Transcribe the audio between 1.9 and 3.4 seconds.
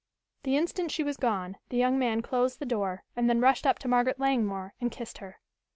man closed the door and then